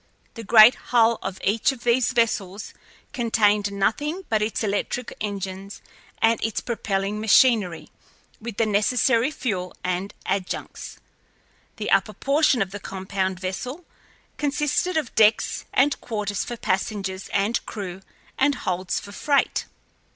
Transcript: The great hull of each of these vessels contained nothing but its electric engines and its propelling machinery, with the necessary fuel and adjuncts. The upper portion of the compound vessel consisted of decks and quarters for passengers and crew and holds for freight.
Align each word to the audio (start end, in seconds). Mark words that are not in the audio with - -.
The 0.33 0.43
great 0.43 0.73
hull 0.89 1.19
of 1.21 1.39
each 1.43 1.71
of 1.71 1.83
these 1.83 2.11
vessels 2.11 2.73
contained 3.13 3.71
nothing 3.71 4.25
but 4.29 4.41
its 4.41 4.63
electric 4.63 5.15
engines 5.21 5.79
and 6.23 6.43
its 6.43 6.59
propelling 6.59 7.19
machinery, 7.21 7.91
with 8.41 8.57
the 8.57 8.65
necessary 8.65 9.29
fuel 9.29 9.77
and 9.83 10.11
adjuncts. 10.25 10.97
The 11.75 11.91
upper 11.91 12.13
portion 12.13 12.63
of 12.63 12.71
the 12.71 12.79
compound 12.79 13.39
vessel 13.39 13.85
consisted 14.37 14.97
of 14.97 15.13
decks 15.13 15.65
and 15.71 16.01
quarters 16.01 16.43
for 16.43 16.57
passengers 16.57 17.27
and 17.31 17.63
crew 17.67 18.01
and 18.39 18.55
holds 18.55 18.99
for 18.99 19.11
freight. 19.11 19.65